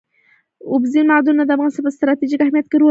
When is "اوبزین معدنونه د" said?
0.71-1.51